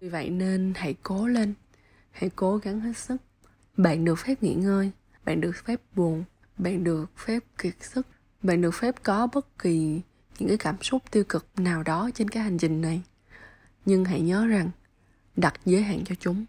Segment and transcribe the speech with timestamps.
[0.00, 1.54] vì vậy nên hãy cố lên.
[2.10, 3.16] Hãy cố gắng hết sức.
[3.76, 4.90] Bạn được phép nghỉ ngơi.
[5.24, 6.24] Bạn được phép buồn.
[6.58, 8.06] Bạn được phép kiệt sức.
[8.42, 10.00] Bạn được phép có bất kỳ
[10.38, 13.02] những cái cảm xúc tiêu cực nào đó trên cái hành trình này.
[13.84, 14.70] Nhưng hãy nhớ rằng
[15.36, 16.44] đặt giới hạn cho chúng.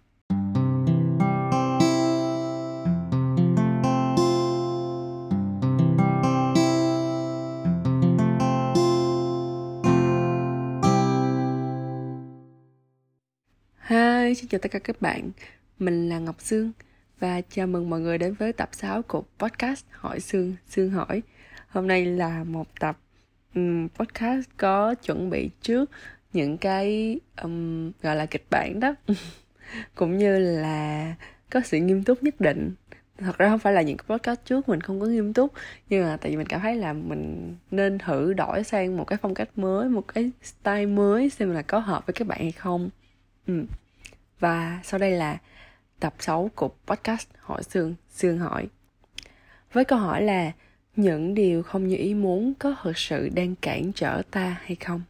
[14.22, 15.32] Ơi, xin chào tất cả các bạn.
[15.80, 16.72] Mình là Ngọc Sương
[17.20, 21.22] Và chào mừng mọi người đến với tập 6 của podcast Hỏi Sương, Sương Hỏi.
[21.68, 22.98] Hôm nay là một tập
[23.56, 25.90] um, podcast có chuẩn bị trước
[26.34, 28.96] những cái um, gọi là kịch bản đó.
[29.96, 31.16] Cũng như là
[31.50, 32.72] có sự nghiêm túc nhất định.
[33.18, 35.54] Thật ra không phải là những cái podcast trước mình không có nghiêm túc.
[35.90, 39.20] Nhưng mà tại vì mình cảm thấy là mình nên thử đổi sang một cái
[39.22, 42.52] phong cách mới một cái style mới xem là có hợp với các bạn hay
[42.52, 42.90] không.
[43.48, 43.66] Ừ
[44.42, 45.38] và sau đây là
[46.00, 48.68] tập 6 của podcast hỏi xương xương hỏi.
[49.74, 50.52] Với câu hỏi là,
[50.96, 55.02] những điều không như ý muốn có thực sự đang cản trở ta hay không?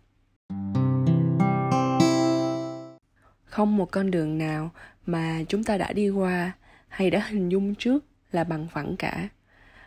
[3.46, 4.72] Không một con đường nào
[5.06, 6.52] mà chúng ta đã đi qua
[6.88, 9.30] hay đã hình dung trước là bằng phẳng cả.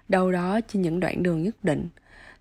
[0.09, 1.89] Đâu đó trên những đoạn đường nhất định,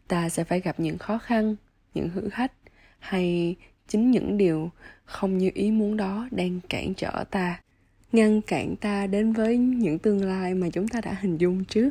[0.08, 1.56] ta sẽ phải gặp những khó khăn,
[1.94, 2.52] những thử thách
[3.00, 3.56] hay
[3.88, 4.72] chính những điều
[5.06, 7.60] không như ý muốn đó đang cản trở ta,
[8.12, 11.90] ngăn cản ta đến với những tương lai mà chúng ta đã hình dung trước.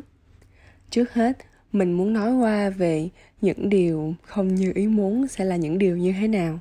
[0.89, 1.37] Trước hết,
[1.71, 3.09] mình muốn nói qua về
[3.41, 6.59] những điều không như ý muốn sẽ là những điều như thế nào.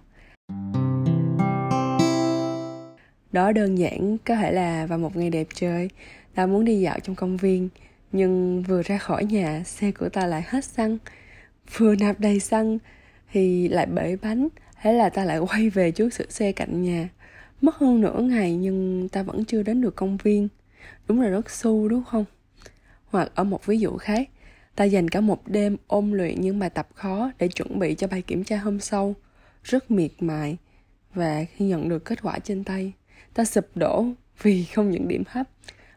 [3.32, 5.90] Đó đơn giản, có thể là vào một ngày đẹp trời,
[6.34, 7.68] ta muốn đi dạo trong công viên,
[8.12, 10.98] nhưng vừa ra khỏi nhà, xe của ta lại hết xăng.
[11.76, 12.78] Vừa nạp đầy xăng
[13.32, 14.48] thì lại bể bánh
[14.82, 17.08] thế là ta lại quay về trước sửa xe cạnh nhà.
[17.60, 20.48] Mất hơn nửa ngày nhưng ta vẫn chưa đến được công viên.
[21.08, 22.24] Đúng là rất su đúng không?
[23.04, 24.28] Hoặc ở một ví dụ khác,
[24.76, 28.06] ta dành cả một đêm ôn luyện những bài tập khó để chuẩn bị cho
[28.06, 29.14] bài kiểm tra hôm sau.
[29.64, 30.56] Rất miệt mài.
[31.14, 32.92] Và khi nhận được kết quả trên tay,
[33.34, 34.06] ta sụp đổ
[34.42, 35.48] vì không những điểm thấp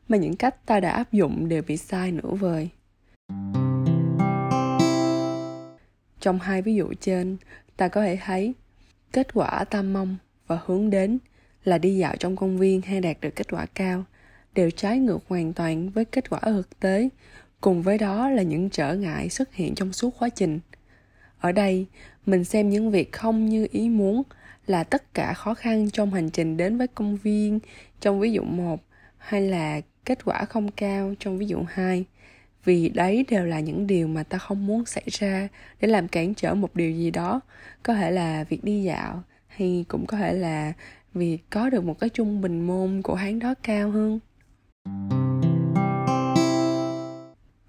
[0.09, 2.69] mà những cách ta đã áp dụng đều bị sai nửa vời.
[6.19, 7.37] Trong hai ví dụ trên,
[7.77, 8.53] ta có thể thấy
[9.13, 10.17] kết quả ta mong
[10.47, 11.17] và hướng đến
[11.63, 14.03] là đi dạo trong công viên hay đạt được kết quả cao
[14.55, 17.09] đều trái ngược hoàn toàn với kết quả thực tế,
[17.61, 20.59] cùng với đó là những trở ngại xuất hiện trong suốt quá trình.
[21.39, 21.85] Ở đây,
[22.25, 24.23] mình xem những việc không như ý muốn
[24.67, 27.59] là tất cả khó khăn trong hành trình đến với công viên
[28.01, 28.81] trong ví dụ 1
[29.17, 32.05] hay là kết quả không cao trong ví dụ 2
[32.65, 35.47] vì đấy đều là những điều mà ta không muốn xảy ra
[35.81, 37.41] để làm cản trở một điều gì đó.
[37.83, 40.73] Có thể là việc đi dạo, hay cũng có thể là
[41.13, 44.19] việc có được một cái trung bình môn của hắn đó cao hơn.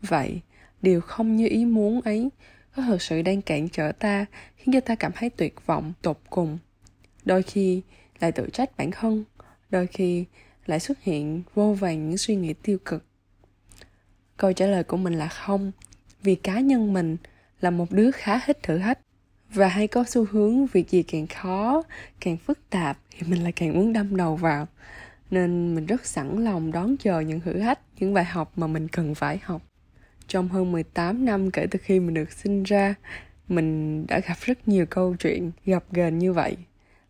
[0.02, 0.40] Vậy,
[0.82, 2.30] điều không như ý muốn ấy
[2.76, 4.26] có thực sự đang cản trở ta,
[4.56, 6.58] khiến cho ta cảm thấy tuyệt vọng, tột cùng.
[7.24, 7.82] Đôi khi
[8.20, 9.24] lại tự trách bản thân,
[9.70, 10.24] đôi khi
[10.66, 13.04] lại xuất hiện vô vàng những suy nghĩ tiêu cực
[14.36, 15.72] câu trả lời của mình là không,
[16.22, 17.16] vì cá nhân mình
[17.60, 18.98] là một đứa khá thích thử thách
[19.50, 21.82] và hay có xu hướng việc gì càng khó,
[22.20, 24.66] càng phức tạp thì mình lại càng muốn đâm đầu vào.
[25.30, 28.88] Nên mình rất sẵn lòng đón chờ những thử thách, những bài học mà mình
[28.88, 29.62] cần phải học.
[30.28, 32.94] Trong hơn 18 năm kể từ khi mình được sinh ra,
[33.48, 36.56] mình đã gặp rất nhiều câu chuyện gặp gền như vậy.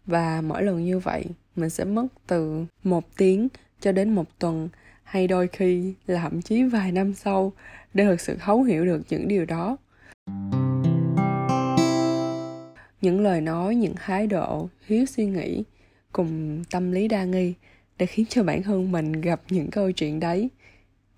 [0.06, 1.24] Và mỗi lần như vậy,
[1.56, 3.48] mình sẽ mất từ một tiếng
[3.80, 4.68] cho đến một tuần
[5.06, 7.52] hay đôi khi là thậm chí vài năm sau
[7.94, 9.76] để thực sự thấu hiểu được những điều đó.
[13.00, 15.64] Những lời nói, những thái độ thiếu suy nghĩ
[16.12, 17.54] cùng tâm lý đa nghi
[17.98, 20.50] để khiến cho bản thân mình gặp những câu chuyện đấy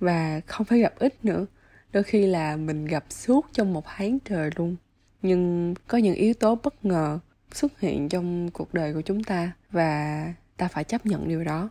[0.01, 1.47] và không phải gặp ít nữa.
[1.93, 4.77] Đôi khi là mình gặp suốt trong một tháng trời luôn.
[5.23, 7.19] Nhưng có những yếu tố bất ngờ
[7.53, 11.71] xuất hiện trong cuộc đời của chúng ta và ta phải chấp nhận điều đó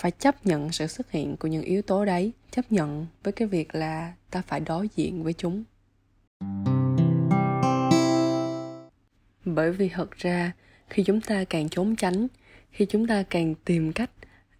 [0.00, 3.48] phải chấp nhận sự xuất hiện của những yếu tố đấy, chấp nhận với cái
[3.48, 5.64] việc là ta phải đối diện với chúng.
[9.44, 10.52] Bởi vì thật ra,
[10.88, 12.26] khi chúng ta càng trốn tránh,
[12.70, 14.10] khi chúng ta càng tìm cách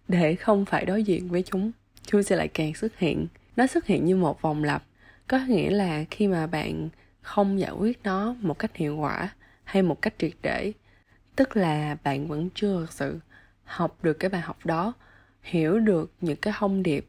[0.07, 1.71] để không phải đối diện với chúng
[2.05, 3.27] chúng sẽ lại càng xuất hiện.
[3.55, 4.83] Nó xuất hiện như một vòng lặp.
[5.27, 6.89] Có nghĩa là khi mà bạn
[7.21, 9.29] không giải quyết nó một cách hiệu quả
[9.63, 10.73] hay một cách triệt để,
[11.35, 13.19] tức là bạn vẫn chưa thực sự
[13.63, 14.93] học được cái bài học đó
[15.41, 17.07] hiểu được những cái thông điệp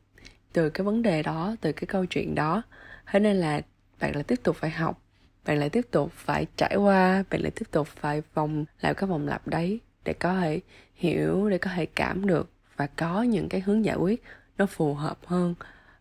[0.52, 2.62] từ cái vấn đề đó, từ cái câu chuyện đó.
[3.06, 3.61] Thế nên là
[4.00, 5.02] bạn lại tiếp tục phải học,
[5.46, 9.08] bạn lại tiếp tục phải trải qua, bạn lại tiếp tục phải vòng lại cái
[9.08, 10.61] vòng lặp đấy để có thể
[10.94, 14.23] hiểu, để có thể cảm được và có những cái hướng giải quyết
[14.58, 15.55] nó phù hợp hơn,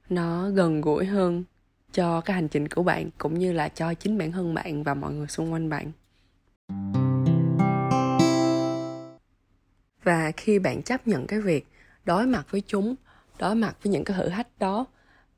[0.10, 1.44] nó gần gũi hơn
[1.94, 4.94] cho cái hành trình của bạn cũng như là cho chính bản thân bạn và
[4.94, 5.92] mọi người xung quanh bạn.
[10.04, 11.68] Và khi bạn chấp nhận cái việc
[12.06, 12.96] đối mặt với chúng,
[13.40, 14.86] đối mặt với những cái thử thách đó,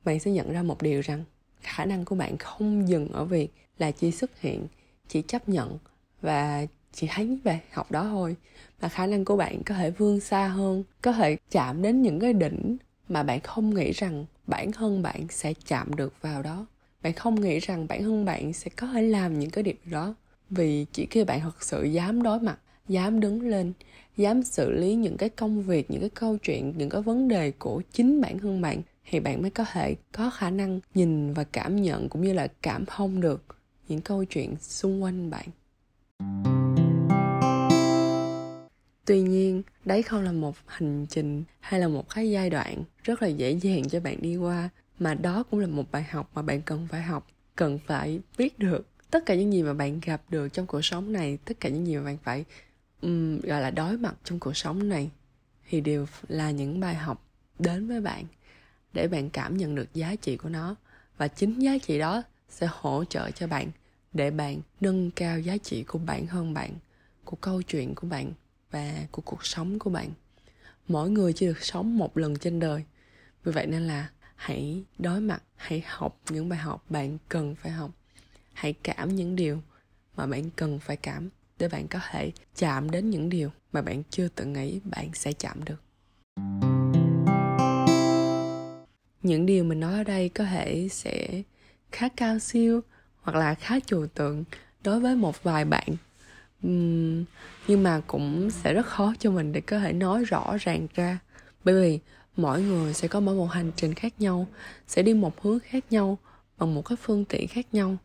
[0.03, 1.23] bạn sẽ nhận ra một điều rằng
[1.61, 4.67] khả năng của bạn không dừng ở việc là chỉ xuất hiện,
[5.07, 5.77] chỉ chấp nhận
[6.21, 8.35] và chỉ thấy bài học đó thôi.
[8.81, 12.19] Mà khả năng của bạn có thể vươn xa hơn, có thể chạm đến những
[12.19, 12.77] cái đỉnh
[13.09, 16.65] mà bạn không nghĩ rằng bản thân bạn sẽ chạm được vào đó.
[17.01, 20.15] Bạn không nghĩ rằng bản thân bạn sẽ có thể làm những cái điều đó
[20.49, 23.73] vì chỉ khi bạn thật sự dám đối mặt dám đứng lên,
[24.17, 27.51] dám xử lý những cái công việc, những cái câu chuyện, những cái vấn đề
[27.51, 31.43] của chính bản thân bạn, thì bạn mới có thể có khả năng nhìn và
[31.43, 33.43] cảm nhận cũng như là cảm thông được
[33.87, 35.47] những câu chuyện xung quanh bạn.
[39.05, 43.21] Tuy nhiên, đấy không là một hành trình hay là một cái giai đoạn rất
[43.21, 44.69] là dễ dàng cho bạn đi qua,
[44.99, 48.59] mà đó cũng là một bài học mà bạn cần phải học, cần phải biết
[48.59, 48.87] được.
[49.11, 51.87] Tất cả những gì mà bạn gặp được trong cuộc sống này, tất cả những
[51.87, 52.45] gì mà bạn phải
[53.03, 55.11] um, gọi là đối mặt trong cuộc sống này
[55.69, 57.25] thì đều là những bài học
[57.59, 58.25] đến với bạn
[58.93, 60.75] để bạn cảm nhận được giá trị của nó.
[61.17, 63.71] Và chính giá trị đó sẽ hỗ trợ cho bạn
[64.13, 66.71] để bạn nâng cao giá trị của bản thân bạn
[67.23, 68.31] của câu chuyện của bạn
[68.71, 70.09] và của cuộc sống của bạn.
[70.87, 72.83] Mỗi người chỉ được sống một lần trên đời.
[73.43, 77.71] Vì vậy nên là hãy đối mặt hãy học những bài học bạn cần phải
[77.71, 77.91] học.
[78.53, 79.61] Hãy cảm những điều
[80.15, 81.29] mà bạn cần phải cảm
[81.63, 85.33] để bạn có thể chạm đến những điều mà bạn chưa từng nghĩ bạn sẽ
[85.33, 85.81] chạm được.
[89.21, 91.43] Những điều mình nói ở đây có thể sẽ
[91.91, 92.81] khá cao siêu
[93.21, 94.43] hoặc là khá trừu tượng
[94.83, 95.87] đối với một vài bạn.
[96.67, 97.23] Uhm,
[97.67, 101.19] nhưng mà cũng sẽ rất khó cho mình để có thể nói rõ ràng ra.
[101.63, 101.99] Bởi vì
[102.37, 104.47] mỗi người sẽ có mỗi một hành trình khác nhau
[104.87, 106.17] sẽ đi một hướng khác nhau
[106.57, 107.97] bằng một cái phương tiện khác nhau.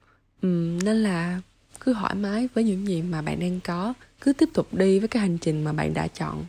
[0.47, 1.41] Uhm, nên là
[1.81, 3.95] cứ thoải mái với những gì mà bạn đang có.
[4.21, 6.45] Cứ tiếp tục đi với cái hành trình mà bạn đã chọn.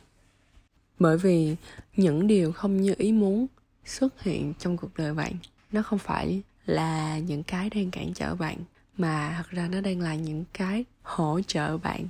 [1.00, 1.56] Bởi vì
[1.96, 3.48] những điều không như ý muốn
[3.86, 5.34] xuất hiện trong cuộc đời bạn,
[5.72, 8.58] nó không phải là những cái đang cản trở bạn,
[8.98, 12.08] mà thật ra nó đang là những cái hỗ trợ bạn,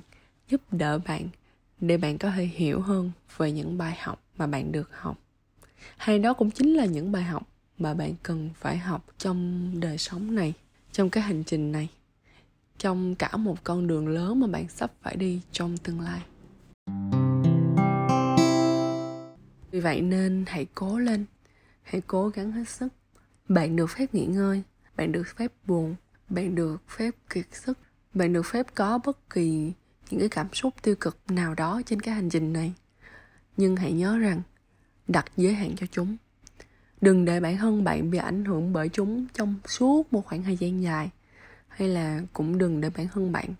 [0.48, 1.28] giúp đỡ bạn,
[1.80, 5.18] để bạn có thể hiểu hơn về những bài học mà bạn được học.
[5.96, 7.42] Hay đó cũng chính là những bài học
[7.78, 10.52] mà bạn cần phải học trong đời sống này,
[10.92, 11.88] trong cái hành trình này
[12.80, 16.22] trong cả một con đường lớn mà bạn sắp phải đi trong tương lai.
[19.70, 21.24] Vì vậy nên hãy cố lên,
[21.82, 22.88] hãy cố gắng hết sức.
[23.48, 24.62] Bạn được phép nghỉ ngơi,
[24.96, 25.94] bạn được phép buồn,
[26.28, 27.78] bạn được phép kiệt sức,
[28.14, 29.72] bạn được phép có bất kỳ
[30.10, 32.72] những cái cảm xúc tiêu cực nào đó trên cái hành trình này.
[33.56, 34.42] Nhưng hãy nhớ rằng,
[35.08, 36.16] đặt giới hạn cho chúng.
[37.00, 40.56] Đừng để bản thân bạn bị ảnh hưởng bởi chúng trong suốt một khoảng thời
[40.56, 41.10] gian dài
[41.70, 43.54] hay là cũng đừng để bản thân bạn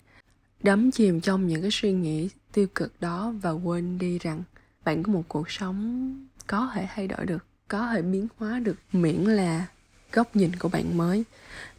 [0.62, 4.42] đắm chìm trong những cái suy nghĩ tiêu cực đó và quên đi rằng
[4.84, 8.76] bạn có một cuộc sống có thể thay đổi được, có thể biến hóa được,
[8.92, 9.66] miễn là
[10.12, 11.24] góc nhìn của bạn mới,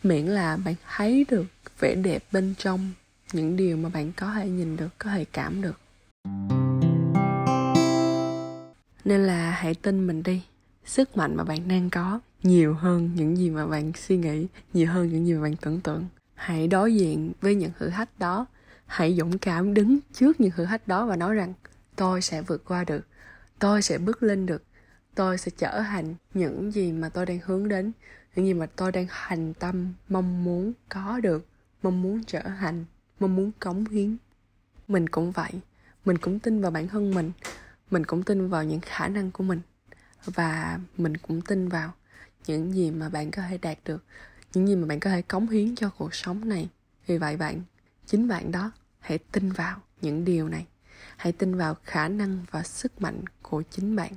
[0.03, 1.45] miễn là bạn thấy được
[1.79, 2.91] vẻ đẹp bên trong
[3.33, 5.79] những điều mà bạn có thể nhìn được, có thể cảm được.
[9.05, 10.41] Nên là hãy tin mình đi,
[10.85, 14.87] sức mạnh mà bạn đang có nhiều hơn những gì mà bạn suy nghĩ, nhiều
[14.87, 16.05] hơn những gì mà bạn tưởng tượng
[16.41, 18.45] hãy đối diện với những thử thách đó.
[18.85, 21.53] Hãy dũng cảm đứng trước những thử thách đó và nói rằng,
[21.95, 23.07] tôi sẽ vượt qua được.
[23.59, 24.63] Tôi sẽ bước lên được.
[25.15, 27.91] Tôi sẽ trở thành những gì mà tôi đang hướng đến,
[28.35, 31.45] những gì mà tôi đang hành tâm, mong muốn có được,
[31.83, 32.85] mong muốn trở thành,
[33.19, 34.17] mong muốn cống hiến.
[34.87, 35.51] Mình cũng vậy.
[36.05, 37.31] Mình cũng tin vào bản thân mình.
[37.91, 39.61] Mình cũng tin vào những khả năng của mình.
[40.25, 41.93] Và mình cũng tin vào
[42.47, 44.03] những gì mà bạn có thể đạt được
[44.53, 46.69] những gì mà bạn có thể cống hiến cho cuộc sống này.
[47.07, 47.61] Vì vậy bạn,
[48.05, 50.65] chính bạn đó, hãy tin vào những điều này.
[51.17, 54.11] Hãy tin vào khả năng và sức mạnh của chính bạn.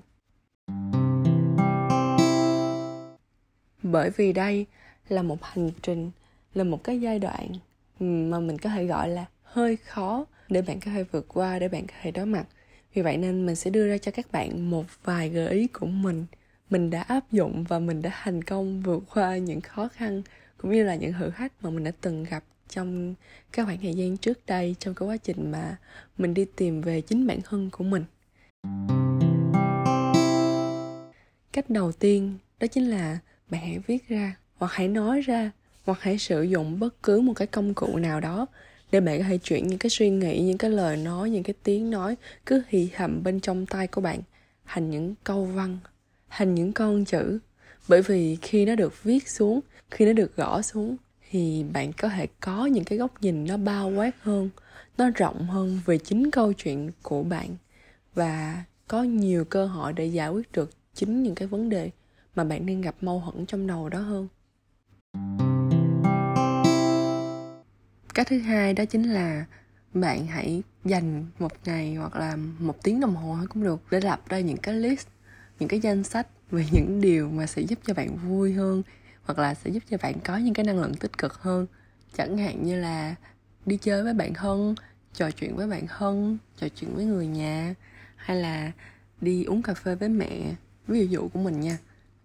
[3.83, 4.67] Bởi vì đây
[5.09, 6.11] là một hành trình,
[6.55, 7.49] là một cái giai đoạn
[8.01, 11.69] mà mình có thể gọi là hơi khó để bạn có thể vượt qua, để
[11.69, 12.45] bạn có thể đối mặt.
[12.95, 15.87] Vì vậy nên mình sẽ đưa ra cho các bạn một vài gợi ý của
[15.87, 16.27] mình
[16.71, 20.23] mình đã áp dụng và mình đã thành công vượt qua những khó khăn
[20.57, 23.15] cũng như là những thử thách mà mình đã từng gặp trong
[23.53, 25.77] các khoảng thời gian trước đây, trong cái quá trình mà
[26.19, 28.05] mình đi tìm về chính bản thân của mình.
[31.53, 33.19] Cách đầu tiên đó chính là
[33.51, 35.51] bạn hãy viết ra hoặc hãy nói ra
[35.85, 38.47] hoặc hãy sử dụng bất cứ một cái công cụ nào đó
[38.93, 41.55] để bạn có thể chuyển những cái suy nghĩ, những cái lời nói, những cái
[41.63, 42.17] tiếng nói
[42.47, 44.21] cứ hì hầm bên trong tay của bạn
[44.67, 45.79] thành những câu văn
[46.37, 47.39] thành những con chữ.
[47.89, 49.61] Bởi vì khi nó được viết xuống,
[49.91, 50.97] khi nó được gõ xuống,
[51.31, 54.51] thì bạn có thể có những cái góc nhìn nó bao quát hơn,
[54.99, 57.57] nó rộng hơn về chính câu chuyện của bạn.
[58.15, 61.91] Và có nhiều cơ hội để giải quyết được chính những cái vấn đề
[62.35, 64.29] mà bạn đang gặp mâu thuẫn trong đầu đó hơn.
[68.15, 69.45] Cách thứ hai đó chính là
[69.95, 74.29] bạn hãy dành một ngày hoặc là một tiếng đồng hồ cũng được để lập
[74.29, 75.07] ra những cái list
[75.59, 78.83] những cái danh sách về những điều mà sẽ giúp cho bạn vui hơn
[79.23, 81.67] hoặc là sẽ giúp cho bạn có những cái năng lượng tích cực hơn.
[82.17, 83.15] Chẳng hạn như là
[83.67, 84.75] đi chơi với bạn thân
[85.15, 87.75] trò chuyện với bạn thân trò chuyện với người nhà
[88.17, 88.73] hay là
[89.21, 90.55] đi uống cà phê với mẹ
[90.87, 91.79] ví dụ của mình nha.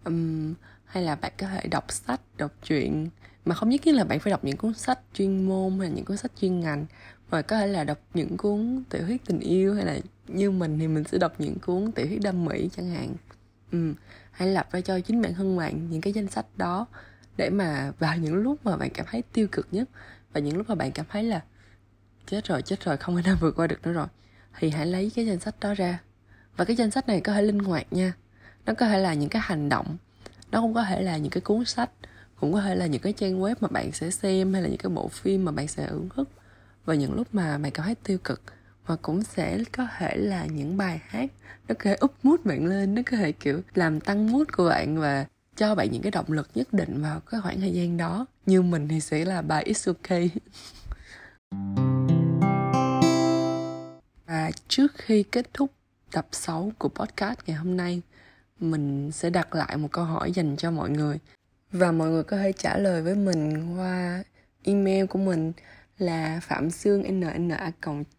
[0.04, 3.08] Um, hay là bạn có thể đọc sách đọc truyện
[3.44, 6.04] mà không nhất thiết là bạn phải đọc những cuốn sách chuyên môn hay những
[6.04, 6.86] cuốn sách chuyên ngành
[7.30, 10.78] và có thể là đọc những cuốn tiểu thuyết tình yêu hay là như mình
[10.78, 13.14] thì mình sẽ đọc những cuốn tiểu thuyết đam mỹ chẳng hạn.
[13.72, 13.94] Ừ.
[14.30, 16.86] hãy lập ra cho chính bản thân bạn những cái danh sách đó
[17.36, 19.88] để mà vào những lúc mà bạn cảm thấy tiêu cực nhất
[20.32, 21.40] và những lúc mà bạn cảm thấy là
[22.26, 24.06] chết rồi chết rồi, không thể nào vượt qua được nữa rồi.
[24.58, 25.98] Thì hãy lấy cái danh sách đó ra.
[26.56, 28.12] Và cái danh sách này có thể linh hoạt nha.
[28.66, 29.96] Nó có thể là những cái hành động,
[30.50, 31.90] nó cũng có thể là những cái cuốn sách,
[32.40, 34.78] cũng có thể là những cái trang web mà bạn sẽ xem hay là những
[34.78, 36.28] cái bộ phim mà bạn sẽ hưởng thức
[36.84, 38.42] và những lúc mà bạn cảm thấy tiêu cực.
[38.86, 41.30] Và cũng sẽ có thể là những bài hát,
[41.68, 44.68] nó có thể úp mút bạn lên, nó có thể kiểu làm tăng mút của
[44.68, 47.96] bạn và cho bạn những cái động lực nhất định vào cái khoảng thời gian
[47.96, 48.26] đó.
[48.46, 50.30] Như mình thì sẽ là bài It's Okay.
[54.26, 55.70] Và trước khi kết thúc
[56.12, 58.02] tập 6 của podcast ngày hôm nay,
[58.60, 61.18] mình sẽ đặt lại một câu hỏi dành cho mọi người.
[61.72, 64.22] Và mọi người có thể trả lời với mình qua
[64.62, 65.52] email của mình
[66.00, 67.72] là phạm xương nna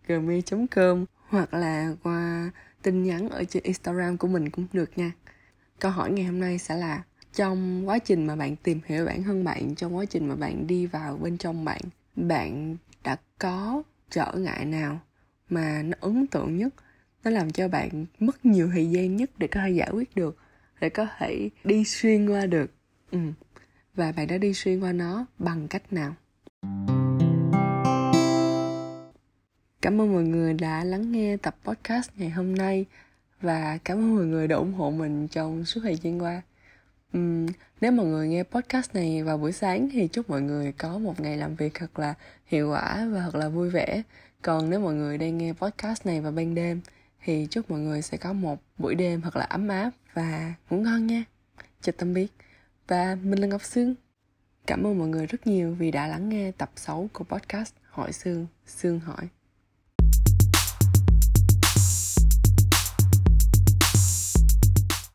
[0.07, 5.11] gmail com hoặc là qua tin nhắn ở trên instagram của mình cũng được nha.
[5.79, 9.23] Câu hỏi ngày hôm nay sẽ là, trong quá trình mà bạn tìm hiểu bản
[9.23, 11.81] thân bạn, trong quá trình mà bạn đi vào bên trong bạn
[12.15, 14.99] bạn đã có trở ngại nào
[15.49, 16.73] mà nó ấn tượng nhất?
[17.23, 20.37] Nó làm cho bạn mất nhiều thời gian nhất để có thể giải quyết được,
[20.81, 22.71] để có thể đi xuyên qua được.
[23.11, 23.19] Ừ.
[23.95, 26.15] và bạn đã đi xuyên qua nó bằng cách nào?
[29.81, 32.85] Cảm ơn mọi người đã lắng nghe tập podcast ngày hôm nay
[33.41, 36.41] và cảm ơn mọi người đã ủng hộ mình trong suốt thời gian qua.
[37.17, 37.47] Uhm,
[37.81, 41.19] nếu mọi người nghe podcast này vào buổi sáng thì chúc mọi người có một
[41.19, 42.13] ngày làm việc thật là
[42.45, 44.01] hiệu quả và thật là vui vẻ.
[44.41, 46.81] Còn nếu mọi người đang nghe podcast này vào ban đêm
[47.23, 50.77] thì chúc mọi người sẽ có một buổi đêm thật là ấm áp và ngủ
[50.77, 51.23] ngon nha.
[51.81, 52.27] Chào tạm biệt.
[52.87, 53.95] Và mình là ngọc sương.
[54.67, 58.13] Cảm ơn mọi người rất nhiều vì đã lắng nghe tập 6 của podcast hỏi
[58.13, 59.27] sương sương hỏi.